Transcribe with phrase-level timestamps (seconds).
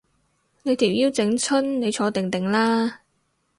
[0.63, 3.01] 你條腰整親，你坐定定啦